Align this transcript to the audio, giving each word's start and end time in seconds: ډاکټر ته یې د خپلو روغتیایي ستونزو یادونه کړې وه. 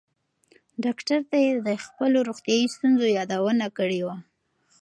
ډاکټر 0.83 1.19
ته 1.29 1.37
یې 1.45 1.51
د 1.67 1.69
خپلو 1.85 2.17
روغتیایي 2.29 2.67
ستونزو 2.75 3.05
یادونه 3.17 3.65
کړې 3.77 4.01
وه. 4.05 4.15